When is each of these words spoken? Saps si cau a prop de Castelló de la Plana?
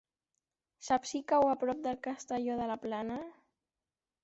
Saps 0.87 1.11
si 1.15 1.21
cau 1.33 1.51
a 1.51 1.59
prop 1.65 1.85
de 1.85 1.95
Castelló 2.09 2.59
de 2.63 2.73
la 2.73 2.81
Plana? 2.89 3.21